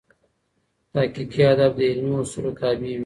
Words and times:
تحقیقي 0.93 1.41
ادب 1.53 1.71
د 1.79 1.81
علمي 1.91 2.13
اصولو 2.21 2.51
تابع 2.59 2.89
وي. 2.97 2.97